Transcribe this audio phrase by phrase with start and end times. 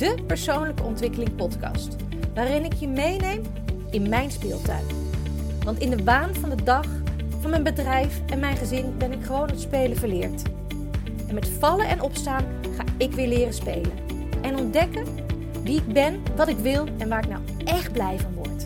[0.00, 1.96] de persoonlijke ontwikkeling podcast,
[2.34, 3.42] waarin ik je meeneem
[3.90, 4.84] in mijn speeltuin.
[5.64, 6.86] Want in de waan van de dag,
[7.40, 10.42] van mijn bedrijf en mijn gezin ben ik gewoon het spelen verleerd.
[11.28, 12.44] En met vallen en opstaan
[12.76, 13.92] ga ik weer leren spelen.
[14.42, 15.04] En ontdekken
[15.62, 18.64] wie ik ben, wat ik wil en waar ik nou echt blij van word.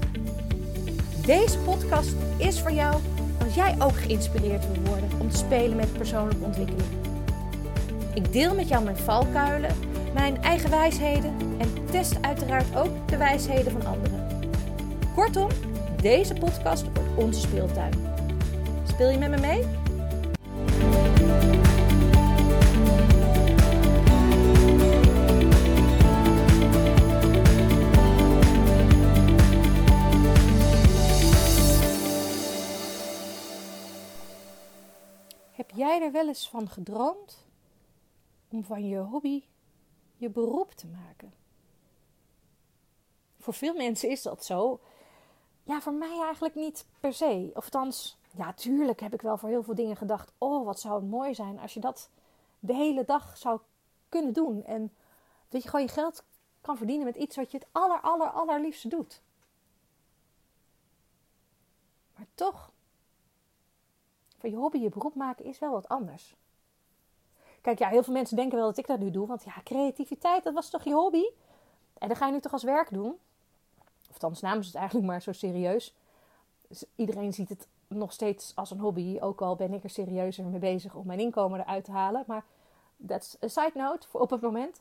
[1.26, 3.00] Deze podcast is voor jou
[3.44, 6.88] als jij ook geïnspireerd wil worden om te spelen met persoonlijke ontwikkeling.
[8.14, 9.76] Ik deel met jou mijn valkuilen,
[10.14, 14.28] mijn eigen wijsheden en test uiteraard ook de wijsheden van anderen.
[15.14, 15.48] Kortom,
[16.00, 17.92] deze podcast wordt onze speeltuin.
[18.86, 19.62] Speel je met me mee?
[35.52, 37.46] Heb jij er wel eens van gedroomd
[38.48, 39.42] om van je hobby
[40.16, 41.34] je beroep te maken?
[43.38, 44.80] Voor veel mensen is dat zo.
[45.62, 47.50] Ja, voor mij eigenlijk niet per se.
[47.54, 50.32] Of althans, ja, tuurlijk heb ik wel voor heel veel dingen gedacht.
[50.38, 52.10] Oh, wat zou het mooi zijn als je dat
[52.58, 53.60] de hele dag zou
[54.08, 54.64] kunnen doen.
[54.64, 54.92] En
[55.48, 56.24] dat je gewoon je geld
[56.60, 59.22] kan verdienen met iets wat je het aller, aller, allerliefste doet.
[62.16, 62.72] Maar toch,
[64.38, 66.36] voor je hobby je beroep maken is wel wat anders.
[67.64, 69.26] Kijk, ja, heel veel mensen denken wel dat ik dat nu doe.
[69.26, 71.24] Want ja, creativiteit, dat was toch je hobby?
[71.98, 73.18] En dan ga je nu toch als werk doen?
[74.22, 75.94] Of namen ze het eigenlijk maar zo serieus.
[76.68, 79.18] Dus iedereen ziet het nog steeds als een hobby.
[79.20, 82.24] Ook al ben ik er serieuzer mee bezig om mijn inkomen eruit te halen.
[82.26, 82.44] Maar
[83.06, 84.80] that's a side note voor op het moment.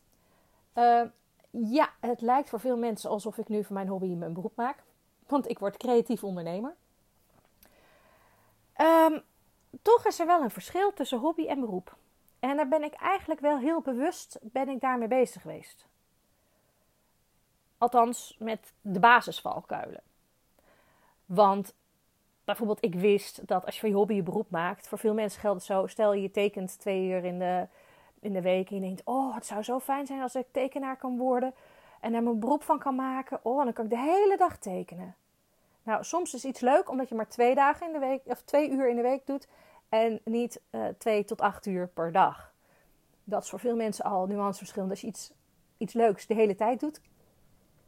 [0.76, 1.02] Uh,
[1.50, 4.84] ja, het lijkt voor veel mensen alsof ik nu van mijn hobby mijn beroep maak.
[5.28, 6.76] Want ik word creatief ondernemer.
[8.78, 9.22] Um,
[9.82, 11.96] toch is er wel een verschil tussen hobby en beroep.
[12.44, 15.88] En daar ben ik eigenlijk wel heel bewust ben ik daarmee bezig geweest.
[17.78, 20.02] Althans, met de basisvalkuilen.
[21.26, 21.76] Want
[22.46, 25.40] bijvoorbeeld, ik wist dat als je van je hobby je beroep maakt, voor veel mensen
[25.40, 27.68] geldt het zo: stel je tekent twee uur in de,
[28.20, 30.98] in de week en je denkt: Oh, het zou zo fijn zijn als ik tekenaar
[30.98, 31.54] kan worden
[32.00, 33.40] en daar mijn beroep van kan maken.
[33.44, 35.16] Oh, dan kan ik de hele dag tekenen.
[35.84, 38.70] Nou, soms is iets leuk omdat je maar twee dagen in de week of twee
[38.70, 39.48] uur in de week doet
[39.94, 42.54] en niet uh, twee tot acht uur per dag.
[43.24, 44.90] Dat is voor veel mensen al nuanceverschil.
[44.90, 45.34] Als je iets,
[45.78, 47.02] iets leuks de hele tijd doet,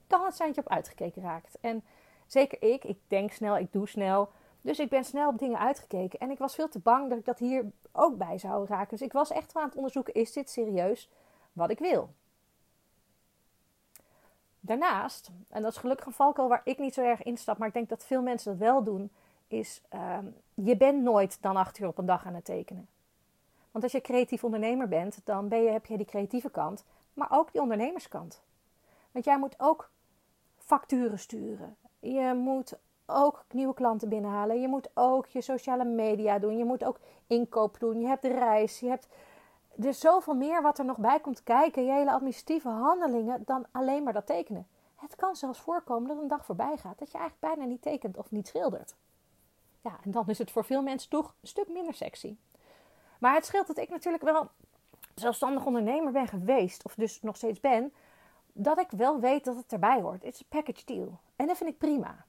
[0.08, 1.58] kan het zijn dat je op uitgekeken raakt.
[1.62, 1.84] En
[2.28, 4.30] zeker ik, ik denk snel, ik doe snel.
[4.62, 6.20] Dus ik ben snel op dingen uitgekeken.
[6.20, 8.98] En ik was veel te bang dat ik dat hier ook bij zou raken.
[8.98, 11.10] Dus ik was echt wel aan het onderzoeken: is dit serieus
[11.54, 12.10] wat ik wil?
[14.60, 17.74] Daarnaast, en dat is gelukkig een valkuil waar ik niet zo erg instap, maar ik
[17.74, 19.12] denk dat veel mensen dat wel doen,
[19.48, 22.88] is um, je bent nooit dan acht uur op een dag aan het tekenen.
[23.72, 26.84] Want als je creatief ondernemer bent, dan ben je, heb je die creatieve kant,
[27.14, 28.42] maar ook die ondernemerskant.
[29.12, 29.90] Want jij moet ook
[30.58, 31.76] facturen sturen.
[32.00, 34.62] Je moet ook nieuwe klanten binnenhalen.
[34.62, 36.58] Je moet ook je sociale media doen.
[36.58, 38.00] Je moet ook inkoop doen.
[38.00, 38.80] Je hebt de reis.
[38.80, 39.08] Je hebt
[39.82, 41.86] er zoveel meer wat er nog bij komt kijken.
[41.86, 44.68] Je hele administratieve handelingen dan alleen maar dat tekenen.
[44.96, 48.18] Het kan zelfs voorkomen dat een dag voorbij gaat dat je eigenlijk bijna niet tekent
[48.18, 48.96] of niet schildert.
[49.86, 52.36] Ja, en dan is het voor veel mensen toch een stuk minder sexy.
[53.20, 54.50] Maar het scheelt dat ik natuurlijk wel
[55.16, 57.94] zelfstandig ondernemer ben geweest, of dus nog steeds ben,
[58.54, 60.24] dat ik wel weet dat het erbij hoort.
[60.24, 61.20] Het is een package deal.
[61.36, 62.26] En dat vind ik prima.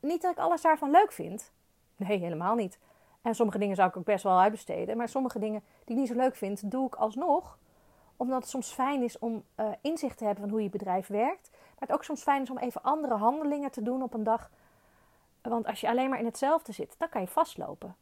[0.00, 1.52] Niet dat ik alles daarvan leuk vind.
[1.96, 2.78] Nee, helemaal niet.
[3.22, 4.96] En sommige dingen zou ik ook best wel uitbesteden.
[4.96, 7.58] Maar sommige dingen die ik niet zo leuk vind, doe ik alsnog.
[8.16, 11.50] Omdat het soms fijn is om uh, inzicht te hebben van hoe je bedrijf werkt.
[11.50, 14.50] Maar het ook soms fijn is om even andere handelingen te doen op een dag.
[15.42, 17.96] Want als je alleen maar in hetzelfde zit, dan kan je vastlopen.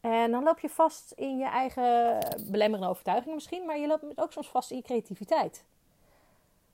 [0.00, 2.18] En dan loop je vast in je eigen
[2.50, 5.64] belemmerende overtuigingen misschien, maar je loopt ook soms vast in je creativiteit.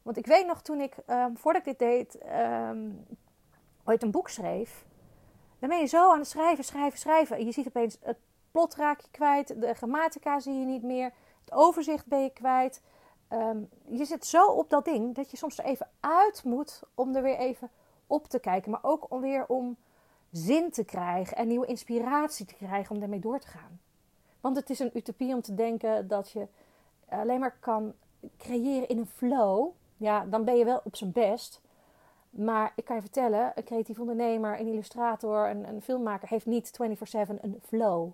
[0.03, 3.07] Want ik weet nog toen ik, um, voordat ik dit deed, um,
[3.85, 4.85] ooit een boek schreef.
[5.59, 7.37] Dan ben je zo aan het schrijven, schrijven, schrijven.
[7.37, 8.19] En je ziet opeens het
[8.51, 11.13] plot raak je kwijt, de grammatica zie je niet meer,
[11.45, 12.83] het overzicht ben je kwijt.
[13.33, 17.15] Um, je zit zo op dat ding dat je soms er even uit moet om
[17.15, 17.71] er weer even
[18.11, 18.71] op te kijken.
[18.71, 19.77] Maar ook om weer om
[20.31, 23.81] zin te krijgen en nieuwe inspiratie te krijgen om daarmee door te gaan.
[24.41, 26.47] Want het is een utopie om te denken dat je
[27.09, 27.95] alleen maar kan
[28.39, 29.69] creëren in een flow.
[29.97, 31.61] Ja, dan ben je wel op zijn best.
[32.31, 36.79] Maar ik kan je vertellen, een creatief ondernemer, een illustrator, een, een filmmaker heeft niet
[36.83, 38.11] 24/7 een flow.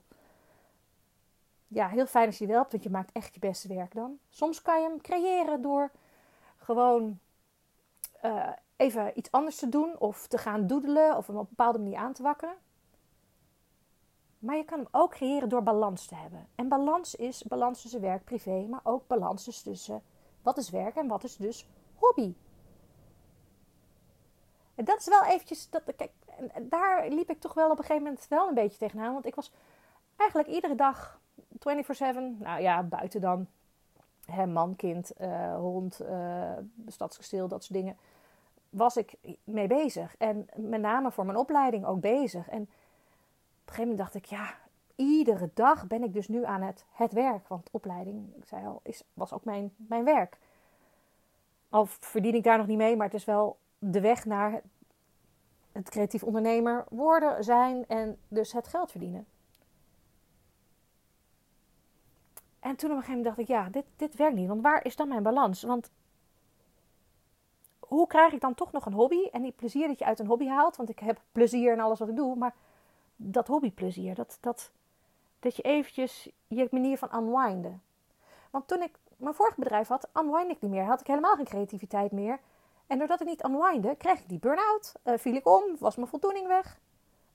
[1.69, 4.19] Ja, heel fijn als je wel hebt, want je maakt echt je beste werk dan.
[4.31, 5.91] Soms kan je hem creëren door
[6.57, 7.19] gewoon
[8.25, 11.79] uh, even iets anders te doen of te gaan doedelen of hem op een bepaalde
[11.79, 12.55] manier aan te wakkeren.
[14.39, 16.49] Maar je kan hem ook creëren door balans te hebben.
[16.55, 20.03] En balans is balans tussen werk, privé, maar ook balans tussen
[20.43, 22.35] Wat is werk en wat is dus hobby?
[24.75, 26.13] En dat is wel eventjes, dat, kijk,
[26.61, 29.13] daar liep ik toch wel op een gegeven moment wel een beetje tegenaan.
[29.13, 29.53] Want ik was
[30.17, 31.59] eigenlijk iedere dag 24-7,
[32.39, 33.47] nou ja, buiten dan
[34.27, 36.51] hè, man, kind, uh, hond, uh,
[36.85, 37.97] dat soort dingen,
[38.77, 39.15] was ik
[39.45, 40.15] mee bezig.
[40.19, 42.49] En met name voor mijn opleiding ook bezig.
[42.49, 44.55] En op een gegeven moment dacht ik, ja,
[44.95, 47.49] iedere dag ben ik dus nu aan het, het werk.
[47.49, 50.39] Want opleiding, ik zei al, is, was ook mijn, mijn werk.
[51.69, 54.63] Al verdien ik daar nog niet mee, maar het is wel de weg naar
[55.73, 59.27] het creatief ondernemer worden, zijn en dus het geld verdienen.
[62.61, 64.49] En toen op een gegeven moment dacht ik, ja, dit, dit werkt niet.
[64.49, 65.63] Want waar is dan mijn balans?
[65.63, 65.91] Want
[67.87, 69.25] hoe krijg ik dan toch nog een hobby?
[69.33, 70.77] En die plezier dat je uit een hobby haalt.
[70.77, 72.37] Want ik heb plezier in alles wat ik doe.
[72.37, 72.55] Maar
[73.17, 74.71] dat hobbyplezier, dat, dat,
[75.41, 77.83] dat je eventjes je manier van unwinden.
[78.51, 80.85] Want toen ik mijn vorige bedrijf had, unwind ik niet meer.
[80.85, 82.41] Had ik helemaal geen creativiteit meer.
[82.87, 84.95] En doordat ik niet unwinde, kreeg ik die burn-out.
[85.05, 86.81] Uh, viel ik om, was mijn voldoening weg.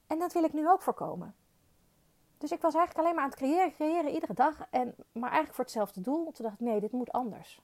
[0.07, 1.35] En dat wil ik nu ook voorkomen.
[2.37, 4.67] Dus ik was eigenlijk alleen maar aan het creëren, creëren iedere dag.
[4.69, 6.31] En, maar eigenlijk voor hetzelfde doel.
[6.31, 7.61] Toen dacht ik, nee, dit moet anders.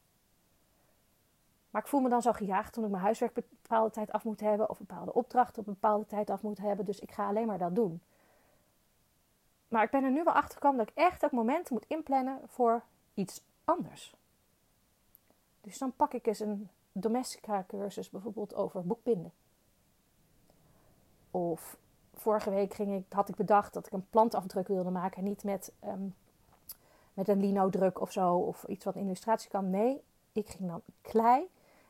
[1.78, 4.24] Maar ik voel me dan zo gejaagd toen ik mijn huiswerk een bepaalde tijd af
[4.24, 4.70] moet hebben.
[4.70, 6.86] Of bepaalde opdrachten op een bepaalde tijd af moet hebben.
[6.86, 8.02] Dus ik ga alleen maar dat doen.
[9.68, 12.40] Maar ik ben er nu wel achter gekomen dat ik echt ook momenten moet inplannen
[12.46, 12.84] voor
[13.14, 14.16] iets anders.
[15.62, 19.32] Dus dan pak ik eens een domestica cursus bijvoorbeeld over boekbinden.
[21.32, 21.78] Of
[22.14, 25.24] vorige week ging ik, had ik bedacht dat ik een plantafdruk wilde maken.
[25.24, 26.16] Niet met, um,
[27.14, 29.70] met een lino-druk of zo, of iets wat een illustratie kan.
[29.70, 30.02] Nee,
[30.32, 31.48] ik ging dan klei.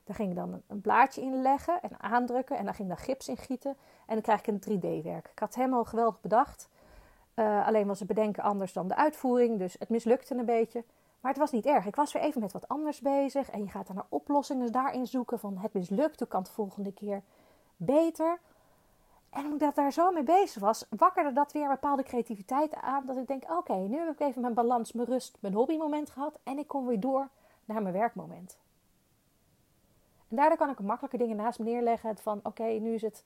[0.07, 2.57] Daar ging ik dan een blaadje in leggen en aandrukken.
[2.57, 3.75] En daar ging dan gips in gieten.
[4.05, 5.27] En dan krijg ik een 3D-werk.
[5.27, 6.69] Ik had het helemaal geweldig bedacht.
[7.35, 9.59] Uh, alleen was het bedenken anders dan de uitvoering.
[9.59, 10.83] Dus het mislukte een beetje.
[11.19, 11.85] Maar het was niet erg.
[11.85, 13.49] Ik was weer even met wat anders bezig.
[13.49, 15.39] En je gaat dan naar oplossingen daarin zoeken.
[15.39, 17.21] Van het mislukt, kan het de volgende keer
[17.75, 18.39] beter?
[19.29, 23.05] En omdat ik daar zo mee bezig was, wakkerde dat weer een bepaalde creativiteit aan.
[23.05, 26.39] Dat ik denk, oké, nu heb ik even mijn balans, mijn rust, mijn hobbymoment gehad.
[26.43, 27.29] En ik kom weer door
[27.65, 28.57] naar mijn werkmoment.
[30.29, 32.17] En daardoor kan ik makkelijke dingen naast me neerleggen.
[32.17, 33.23] Van oké, nu is het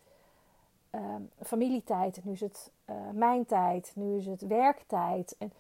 [0.92, 5.36] uh, familietijd, nu is het uh, mijn tijd, nu is het werktijd.
[5.38, 5.53] En,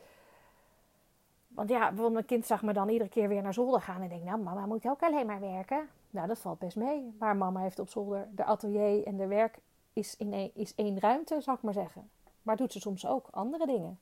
[1.47, 4.01] want ja, bijvoorbeeld mijn kind zag me dan iedere keer weer naar zolder gaan.
[4.01, 5.89] En denk, nou mama moet ook alleen maar werken.
[6.09, 7.15] Nou, dat valt best mee.
[7.19, 9.59] Maar mama heeft op zolder de atelier en de werk
[9.93, 12.09] is, in is één ruimte, zou ik maar zeggen.
[12.41, 13.99] Maar doet ze soms ook andere dingen.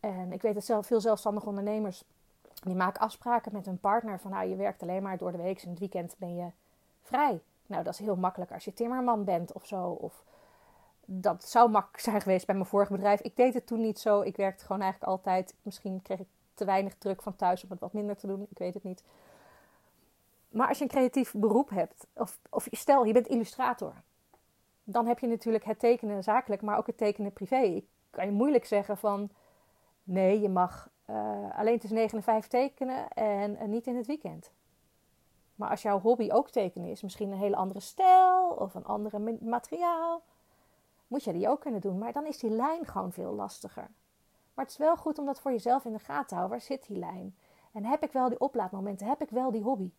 [0.00, 2.04] En ik weet dat zelf, veel zelfstandige ondernemers,
[2.68, 5.62] die maken afspraken met hun partner van nou, je werkt alleen maar door de week
[5.62, 6.50] en het weekend ben je
[7.02, 7.40] vrij.
[7.66, 9.84] Nou, dat is heel makkelijk als je timmerman bent of zo.
[9.84, 10.24] Of
[11.04, 13.20] dat zou makkelijk zijn geweest bij mijn vorige bedrijf.
[13.20, 14.20] Ik deed het toen niet zo.
[14.20, 15.54] Ik werkte gewoon eigenlijk altijd.
[15.62, 18.46] Misschien kreeg ik te weinig druk van thuis om het wat minder te doen.
[18.50, 19.04] Ik weet het niet.
[20.48, 23.94] Maar als je een creatief beroep hebt, of, of stel je bent illustrator,
[24.84, 27.56] dan heb je natuurlijk het tekenen zakelijk, maar ook het tekenen privé.
[27.56, 29.30] Ik kan je moeilijk zeggen van
[30.02, 34.06] nee, je mag uh, alleen tussen 9 en 5 tekenen en, en niet in het
[34.06, 34.52] weekend.
[35.54, 39.38] Maar als jouw hobby ook tekenen is, misschien een hele andere stijl of een andere
[39.40, 40.22] materiaal,
[41.06, 41.98] moet je die ook kunnen doen.
[41.98, 43.90] Maar dan is die lijn gewoon veel lastiger.
[44.54, 46.56] Maar het is wel goed om dat voor jezelf in de gaten te houden.
[46.56, 47.36] Waar zit die lijn?
[47.72, 49.06] En heb ik wel die oplaadmomenten?
[49.06, 49.90] Heb ik wel die hobby?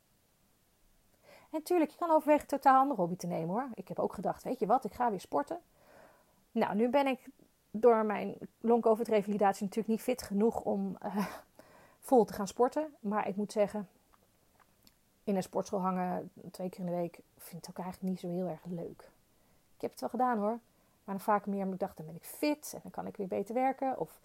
[1.24, 3.69] En natuurlijk, je kan overwegen een totaal andere hobby te nemen hoor.
[3.74, 5.62] Ik heb ook gedacht, weet je wat, ik ga weer sporten.
[6.51, 7.29] Nou, nu ben ik
[7.75, 11.27] door mijn long-covid-revalidatie natuurlijk niet fit genoeg om uh,
[12.00, 12.94] vol te gaan sporten.
[13.00, 13.88] Maar ik moet zeggen,
[15.24, 18.27] in een sportschool hangen twee keer in de week vind ik ook eigenlijk niet zo
[18.27, 19.10] heel erg leuk.
[19.75, 20.60] Ik heb het wel gedaan hoor.
[21.03, 23.18] Maar dan vaak meer omdat ik dacht, dan ben ik fit en dan kan ik
[23.18, 24.00] weer beter werken.
[24.00, 24.20] Of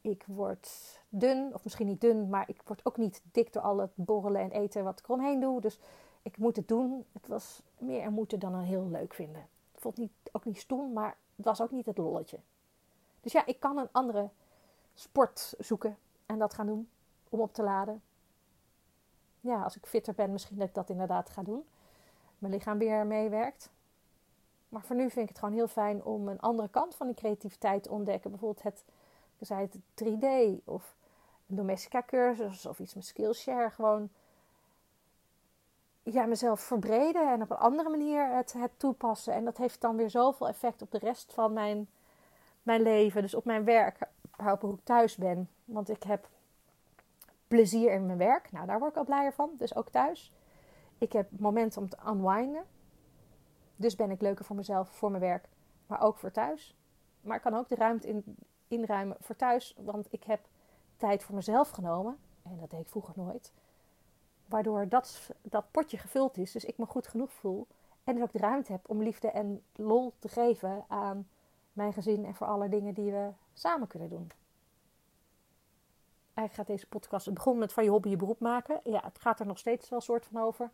[0.00, 3.78] ik word dun, of misschien niet dun, maar ik word ook niet dik door al
[3.78, 5.60] het borrelen en eten wat ik eromheen doe.
[5.60, 5.78] Dus
[6.22, 7.04] ik moet het doen.
[7.12, 9.46] Het was meer een moeten dan een heel leuk vinden.
[9.72, 12.38] Het vond niet, ook niet stom, maar het was ook niet het lolletje.
[13.26, 14.28] Dus ja, ik kan een andere
[14.94, 16.88] sport zoeken en dat gaan doen
[17.28, 18.02] om op te laden.
[19.40, 21.64] Ja, als ik fitter ben, misschien dat ik dat inderdaad ga doen.
[22.38, 23.70] Mijn lichaam weer meewerkt.
[24.68, 27.16] Maar voor nu vind ik het gewoon heel fijn om een andere kant van die
[27.16, 28.30] creativiteit te ontdekken.
[28.30, 28.84] Bijvoorbeeld het,
[29.38, 30.94] ik zei het 3D of
[31.46, 33.70] een domestica cursus of iets met Skillshare.
[33.70, 34.08] Gewoon
[36.02, 39.34] ja, mezelf verbreden en op een andere manier het, het toepassen.
[39.34, 41.88] En dat heeft dan weer zoveel effect op de rest van mijn,
[42.66, 43.22] mijn leven.
[43.22, 43.98] Dus op mijn werk,
[44.52, 45.48] op hoe ik thuis ben.
[45.64, 46.28] Want ik heb
[47.48, 48.52] plezier in mijn werk.
[48.52, 49.50] Nou, daar word ik al blijer van.
[49.56, 50.32] Dus ook thuis.
[50.98, 52.64] Ik heb momenten om te unwinden.
[53.76, 55.48] Dus ben ik leuker voor mezelf, voor mijn werk,
[55.86, 56.76] maar ook voor thuis.
[57.20, 58.36] Maar ik kan ook de ruimte in,
[58.68, 60.40] inruimen voor thuis, want ik heb
[60.96, 62.18] tijd voor mezelf genomen.
[62.42, 63.52] En dat deed ik vroeger nooit.
[64.46, 67.66] Waardoor dat, dat potje gevuld is, dus ik me goed genoeg voel.
[68.04, 71.28] En dus ook de ruimte heb om liefde en lol te geven aan
[71.76, 74.30] mijn gezin en voor alle dingen die we samen kunnen doen.
[76.34, 78.80] Eigenlijk gaat deze podcast, het begon met van je hobby je beroep maken.
[78.84, 80.70] Ja, het gaat er nog steeds wel soort van over.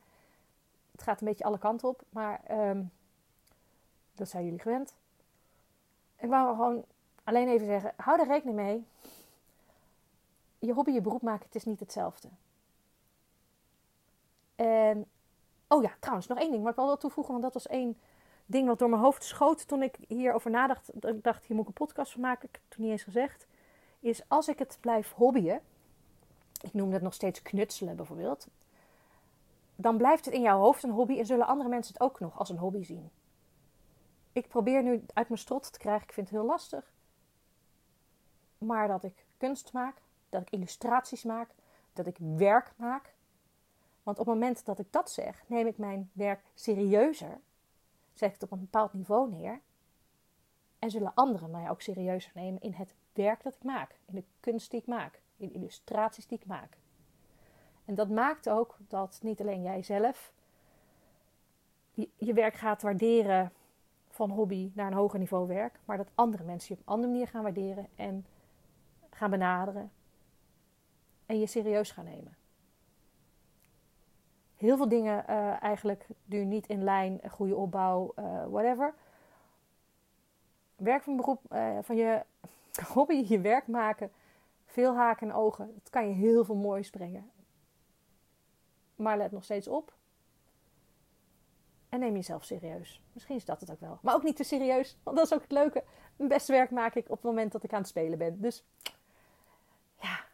[0.92, 2.92] Het gaat een beetje alle kanten op, maar um,
[4.14, 4.94] dat zijn jullie gewend.
[6.16, 6.85] Ik wou gewoon
[7.25, 8.87] alleen even zeggen, hou er rekening mee.
[10.59, 12.28] Je hobby je beroep maken, het is niet hetzelfde.
[14.54, 15.06] En,
[15.68, 17.99] oh ja, trouwens, nog één ding wat ik wel wil toevoegen, want dat was één
[18.52, 21.04] ding wat door mijn hoofd schoot toen ik hierover nadacht.
[21.04, 22.49] Ik dacht, hier moet ik een podcast van maken.
[22.49, 23.47] Ik heb het toen niet eens gezegd.
[24.00, 25.61] Is als ik het blijf hobbyen,
[26.61, 28.47] ik noem dat nog steeds knutselen bijvoorbeeld,
[29.76, 32.38] dan blijft het in jouw hoofd een hobby en zullen andere mensen het ook nog
[32.38, 33.11] als een hobby zien.
[34.32, 36.92] Ik probeer nu uit mijn strot te krijgen, ik vind het heel lastig,
[38.59, 39.97] maar dat ik kunst maak,
[40.28, 41.50] dat ik illustraties maak,
[41.92, 43.14] dat ik werk maak.
[44.02, 47.40] Want op het moment dat ik dat zeg, neem ik mijn werk serieuzer
[48.12, 49.61] zet ik het op een bepaald niveau neer.
[50.78, 54.25] En zullen anderen mij ook serieuzer nemen in het werk dat ik maak, in de
[54.40, 56.76] kunst die ik maak, in de illustraties die ik maak.
[57.85, 60.33] En dat maakt ook dat niet alleen jijzelf
[61.95, 63.52] je, je werk gaat waarderen
[64.09, 67.12] van hobby naar een hoger niveau werk, maar dat andere mensen je op een andere
[67.12, 68.26] manier gaan waarderen en
[69.11, 69.92] gaan benaderen
[71.26, 72.37] en je serieus gaan nemen
[74.62, 78.95] heel veel dingen uh, eigenlijk nu niet in lijn, goede opbouw, uh, whatever.
[80.76, 81.40] Werk van beroep,
[81.81, 82.23] van je
[82.95, 84.12] hobby, je werk maken,
[84.66, 85.71] veel haken en ogen.
[85.75, 87.31] Dat kan je heel veel moois brengen.
[88.97, 89.95] Maar let nog steeds op.
[91.88, 93.02] En neem jezelf serieus.
[93.12, 93.99] Misschien is dat het ook wel.
[94.02, 95.85] Maar ook niet te serieus, want dat is ook het leuke.
[96.16, 98.40] Mijn beste werk maak ik op het moment dat ik aan het spelen ben.
[98.40, 98.64] Dus
[100.00, 100.25] ja,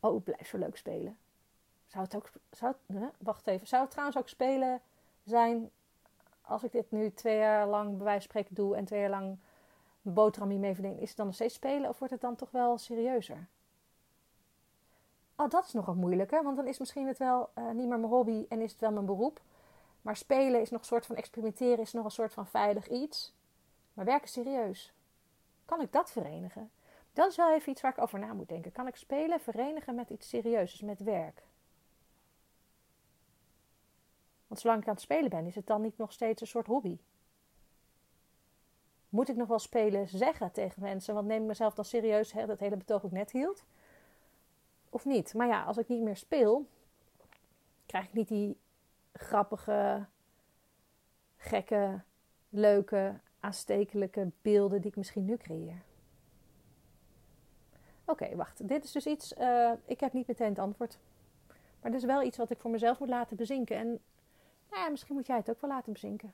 [0.00, 1.18] oh, blijf zo leuk spelen.
[1.90, 2.30] Zou het ook.
[2.50, 2.74] Zou
[3.18, 3.66] wacht even.
[3.66, 4.80] Zou het trouwens ook spelen
[5.24, 5.70] zijn.
[6.40, 8.76] Als ik dit nu twee jaar lang bij wijze van doe.
[8.76, 9.38] en twee jaar lang
[10.02, 10.98] mijn boterham hiermee verdien.
[10.98, 13.48] Is het dan nog steeds spelen of wordt het dan toch wel serieuzer?
[15.36, 16.42] Oh, dat is nog wat moeilijker.
[16.42, 18.92] Want dan is misschien het wel uh, niet meer mijn hobby en is het wel
[18.92, 19.40] mijn beroep.
[20.02, 23.34] Maar spelen is nog een soort van experimenteren, is nog een soort van veilig iets.
[23.92, 24.92] Maar werken serieus.
[25.64, 26.70] Kan ik dat verenigen?
[27.12, 28.72] Dat is wel even iets waar ik over na moet denken.
[28.72, 31.42] Kan ik spelen verenigen met iets serieus, dus met werk?
[34.50, 36.66] Want zolang ik aan het spelen ben, is het dan niet nog steeds een soort
[36.66, 36.98] hobby?
[39.08, 41.14] Moet ik nog wel spelen zeggen tegen mensen?
[41.14, 43.64] Want neem ik mezelf dan serieus, hè, dat hele betoog ik net hield?
[44.88, 45.34] Of niet?
[45.34, 46.66] Maar ja, als ik niet meer speel,
[47.86, 48.58] krijg ik niet die
[49.12, 50.06] grappige,
[51.36, 52.00] gekke,
[52.48, 55.82] leuke, aanstekelijke beelden die ik misschien nu creëer.
[58.04, 58.68] Oké, wacht.
[58.68, 59.32] Dit is dus iets.
[59.38, 60.98] Uh, ik heb niet meteen het antwoord.
[61.80, 63.76] Maar dit is wel iets wat ik voor mezelf moet laten bezinken.
[63.76, 64.00] En
[64.70, 66.32] nou ja, misschien moet jij het ook wel laten bezinken.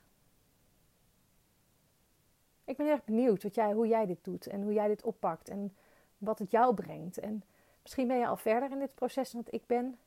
[2.63, 5.49] Ik ben erg benieuwd wat jij, hoe jij dit doet en hoe jij dit oppakt
[5.49, 5.75] en
[6.17, 7.17] wat het jou brengt.
[7.17, 7.43] En
[7.81, 9.97] misschien ben je al verder in dit proces dan ik ben.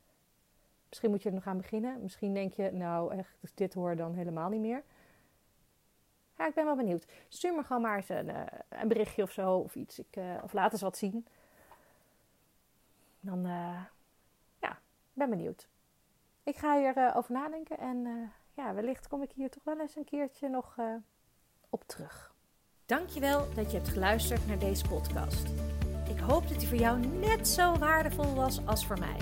[0.89, 2.01] Misschien moet je er nog aan beginnen.
[2.01, 4.83] Misschien denk je, nou echt, dus dit hoor dan helemaal niet meer.
[6.37, 7.05] Ja, ik ben wel benieuwd.
[7.27, 9.99] Stuur me gewoon maar eens een, eh, een berichtje of zo of iets.
[9.99, 11.27] Ik, uh, of laat eens wat zien.
[13.19, 13.81] Dan, uh,
[14.59, 14.79] ja,
[15.13, 15.67] ben benieuwd.
[16.43, 19.79] Ik ga hierover uh, over nadenken en uh, ja, wellicht kom ik hier toch wel
[19.79, 20.85] eens een keertje nog uh,
[21.69, 22.33] op terug.
[22.85, 25.47] Dankjewel dat je hebt geluisterd naar deze podcast.
[26.09, 29.17] Ik hoop dat die voor jou net zo waardevol was als voor mij.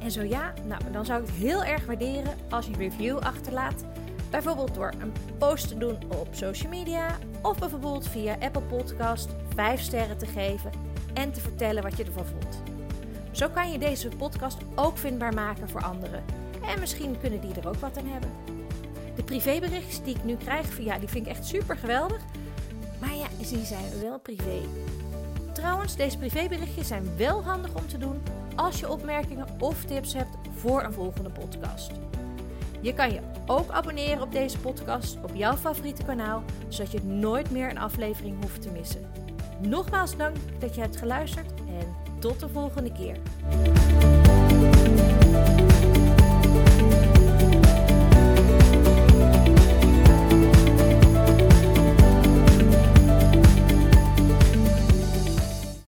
[0.00, 3.18] En zo ja, nou, dan zou ik het heel erg waarderen als je een review
[3.18, 3.84] achterlaat.
[4.30, 9.80] Bijvoorbeeld door een post te doen op social media of bijvoorbeeld via Apple Podcast 5
[9.80, 10.70] sterren te geven
[11.14, 12.62] en te vertellen wat je ervan vond.
[13.30, 17.68] Zo kan je deze podcast ook vindbaar maken voor anderen en misschien kunnen die er
[17.68, 18.30] ook wat aan hebben.
[19.16, 22.22] De privéberichtjes die ik nu krijg, ja, die vind ik echt super geweldig.
[23.00, 24.60] Maar ja, die zijn wel privé.
[25.52, 28.22] Trouwens, deze privéberichtjes zijn wel handig om te doen
[28.54, 31.90] als je opmerkingen of tips hebt voor een volgende podcast.
[32.80, 37.50] Je kan je ook abonneren op deze podcast op jouw favoriete kanaal, zodat je nooit
[37.50, 39.10] meer een aflevering hoeft te missen.
[39.60, 43.16] Nogmaals dank dat je hebt geluisterd en tot de volgende keer.